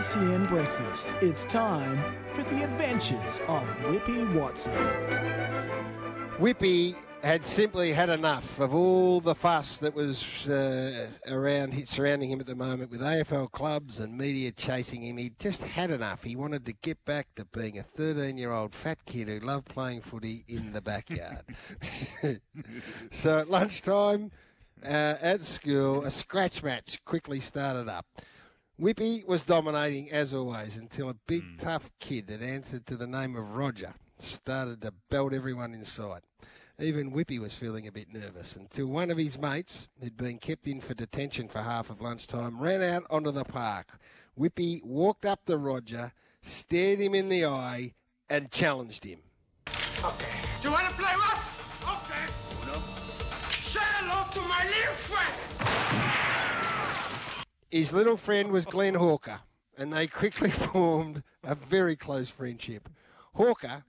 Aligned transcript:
SEN 0.00 0.46
Breakfast. 0.46 1.16
It's 1.22 1.44
time 1.44 2.16
for 2.26 2.42
the 2.42 2.64
adventures 2.64 3.40
of 3.48 3.64
Whippy 3.78 4.34
Watson. 4.34 4.74
Whippy 6.38 6.94
had 7.22 7.44
simply 7.44 7.92
had 7.92 8.10
enough 8.10 8.60
of 8.60 8.74
all 8.74 9.20
the 9.20 9.34
fuss 9.34 9.78
that 9.78 9.94
was 9.94 10.48
uh, 10.48 11.08
around 11.28 11.88
surrounding 11.88 12.30
him 12.30 12.40
at 12.40 12.46
the 12.46 12.54
moment 12.54 12.90
with 12.90 13.00
AFL 13.00 13.50
clubs 13.52 14.00
and 14.00 14.18
media 14.18 14.52
chasing 14.52 15.02
him. 15.02 15.16
He'd 15.16 15.38
just 15.38 15.62
had 15.62 15.90
enough. 15.90 16.22
He 16.22 16.36
wanted 16.36 16.66
to 16.66 16.72
get 16.74 17.02
back 17.04 17.28
to 17.36 17.46
being 17.46 17.78
a 17.78 17.82
13 17.82 18.36
year 18.36 18.52
old 18.52 18.74
fat 18.74 18.98
kid 19.06 19.28
who 19.28 19.40
loved 19.40 19.68
playing 19.68 20.02
footy 20.02 20.44
in 20.46 20.72
the 20.72 20.82
backyard. 20.82 21.44
so 23.10 23.38
at 23.38 23.48
lunchtime 23.48 24.30
uh, 24.84 25.14
at 25.22 25.42
school, 25.42 26.04
a 26.04 26.10
scratch 26.10 26.62
match 26.62 27.02
quickly 27.04 27.40
started 27.40 27.88
up. 27.88 28.06
Whippy 28.80 29.26
was 29.26 29.42
dominating 29.42 30.10
as 30.10 30.34
always 30.34 30.76
until 30.76 31.08
a 31.08 31.14
big 31.26 31.42
hmm. 31.42 31.56
tough 31.56 31.90
kid 31.98 32.26
that 32.26 32.42
answered 32.42 32.84
to 32.86 32.96
the 32.96 33.06
name 33.06 33.34
of 33.34 33.56
Roger 33.56 33.94
started 34.18 34.82
to 34.82 34.92
belt 35.08 35.32
everyone 35.32 35.72
in 35.72 35.84
sight. 35.84 36.22
Even 36.78 37.10
Whippy 37.10 37.38
was 37.38 37.54
feeling 37.54 37.86
a 37.86 37.92
bit 37.92 38.12
nervous 38.12 38.54
until 38.54 38.88
one 38.88 39.10
of 39.10 39.16
his 39.16 39.38
mates, 39.38 39.88
who'd 39.98 40.16
been 40.16 40.36
kept 40.36 40.66
in 40.66 40.82
for 40.82 40.92
detention 40.92 41.48
for 41.48 41.62
half 41.62 41.88
of 41.88 42.02
lunchtime, 42.02 42.60
ran 42.60 42.82
out 42.82 43.04
onto 43.08 43.30
the 43.30 43.44
park. 43.44 43.98
Whippy 44.38 44.84
walked 44.84 45.24
up 45.24 45.46
to 45.46 45.56
Roger, 45.56 46.12
stared 46.42 46.98
him 46.98 47.14
in 47.14 47.30
the 47.30 47.46
eye, 47.46 47.94
and 48.28 48.50
challenged 48.50 49.04
him. 49.04 49.20
Okay. 50.04 50.26
Do 50.60 50.68
you 50.68 50.74
want 50.74 50.86
to 50.88 50.94
play 50.94 51.05
His 57.70 57.92
little 57.92 58.16
friend 58.16 58.52
was 58.52 58.64
Glenn 58.64 58.94
Hawker, 58.94 59.40
and 59.76 59.92
they 59.92 60.06
quickly 60.06 60.50
formed 60.72 61.22
a 61.42 61.54
very 61.54 61.96
close 61.96 62.30
friendship. 62.30 62.88
Hawker 63.34 63.84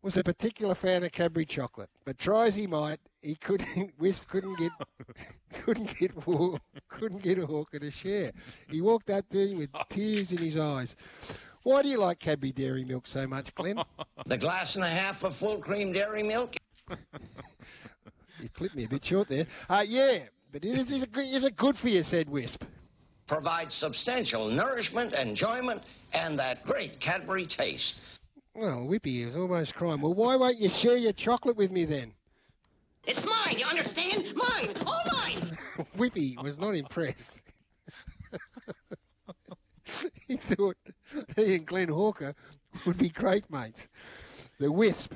was 0.00 0.16
a 0.16 0.24
particular 0.24 0.74
fan 0.74 1.04
of 1.04 1.12
Cadbury 1.12 1.44
chocolate, 1.44 1.90
but 2.04 2.18
try 2.18 2.46
as 2.46 2.56
he 2.56 2.66
might, 2.66 2.98
he 3.20 3.34
couldn't. 3.34 3.92
Wisp 3.98 4.26
couldn't 4.28 4.58
get 4.58 4.72
couldn't 5.62 5.96
get 5.98 6.12
couldn't 6.88 7.22
get 7.22 7.38
Hawker 7.38 7.78
to 7.78 7.90
share. 7.90 8.32
He 8.68 8.80
walked 8.80 9.10
up 9.10 9.28
to 9.28 9.46
him 9.46 9.58
with 9.58 9.70
tears 9.90 10.32
in 10.32 10.38
his 10.38 10.56
eyes. 10.56 10.96
Why 11.64 11.82
do 11.82 11.88
you 11.88 11.98
like 11.98 12.18
Cadbury 12.18 12.50
dairy 12.50 12.84
milk 12.84 13.06
so 13.06 13.26
much, 13.28 13.54
Glenn? 13.54 13.80
The 14.26 14.38
glass 14.38 14.74
and 14.74 14.84
a 14.84 14.88
half 14.88 15.22
of 15.22 15.36
full 15.36 15.58
cream 15.58 15.92
dairy 15.92 16.24
milk. 16.24 16.56
you 16.90 18.48
clipped 18.52 18.74
me 18.74 18.84
a 18.84 18.88
bit 18.88 19.04
short 19.04 19.28
there. 19.28 19.46
Uh, 19.68 19.84
yeah, 19.86 20.18
but 20.50 20.64
it 20.64 20.76
is, 20.76 20.90
is, 20.90 21.04
it, 21.04 21.16
is 21.16 21.44
it 21.44 21.54
good 21.54 21.76
for 21.76 21.88
you, 21.88 22.02
said 22.02 22.28
Wisp. 22.28 22.64
Provides 23.32 23.74
substantial 23.74 24.46
nourishment, 24.46 25.14
enjoyment, 25.14 25.82
and 26.12 26.38
that 26.38 26.62
great 26.66 27.00
Cadbury 27.00 27.46
taste. 27.46 27.98
Well, 28.54 28.80
Whippy 28.80 29.24
was 29.24 29.36
almost 29.36 29.74
crying. 29.74 30.02
Well, 30.02 30.12
why 30.12 30.36
won't 30.36 30.58
you 30.58 30.68
share 30.68 30.98
your 30.98 31.14
chocolate 31.14 31.56
with 31.56 31.70
me 31.70 31.86
then? 31.86 32.12
It's 33.06 33.24
mine, 33.24 33.58
you 33.58 33.64
understand? 33.64 34.34
Mine, 34.36 34.68
all 34.86 35.00
mine. 35.10 35.56
Whippy 35.96 36.36
was 36.42 36.58
not 36.58 36.74
impressed. 36.74 37.40
he 40.28 40.36
thought 40.36 40.76
he 41.34 41.54
and 41.54 41.64
Glenn 41.64 41.88
Hawker 41.88 42.34
would 42.84 42.98
be 42.98 43.08
great 43.08 43.50
mates. 43.50 43.88
The 44.58 44.70
Wisp 44.70 45.14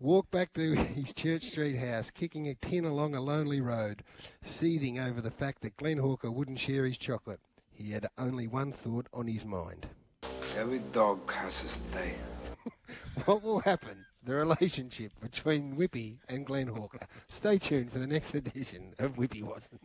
walked 0.00 0.30
back 0.30 0.52
to 0.54 0.72
his 0.74 1.12
Church 1.12 1.44
Street 1.44 1.76
house, 1.76 2.10
kicking 2.10 2.48
a 2.48 2.54
tin 2.54 2.84
along 2.84 3.14
a 3.14 3.20
lonely 3.20 3.60
road, 3.60 4.02
seething 4.42 4.98
over 4.98 5.20
the 5.20 5.30
fact 5.30 5.62
that 5.62 5.76
Glenn 5.76 5.98
Hawker 5.98 6.30
wouldn't 6.30 6.58
share 6.58 6.84
his 6.84 6.98
chocolate. 6.98 7.40
He 7.72 7.92
had 7.92 8.06
only 8.18 8.46
one 8.46 8.72
thought 8.72 9.06
on 9.12 9.26
his 9.26 9.44
mind. 9.44 9.86
Every 10.56 10.78
dog 10.92 11.30
has 11.32 11.60
his 11.60 11.76
day. 11.92 12.14
what 13.24 13.42
will 13.42 13.60
happen? 13.60 14.06
The 14.24 14.34
relationship 14.34 15.12
between 15.20 15.76
Whippy 15.76 16.16
and 16.28 16.46
Glenn 16.46 16.68
Hawker. 16.68 17.06
Stay 17.28 17.58
tuned 17.58 17.92
for 17.92 17.98
the 17.98 18.06
next 18.06 18.34
edition 18.34 18.94
of 18.98 19.16
Whippy 19.16 19.42
Watson. 19.42 19.78